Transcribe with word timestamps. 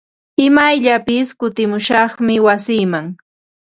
Imayllapis 0.45 1.27
kutimushaqmi 1.39 2.35
wasiiman. 2.45 3.05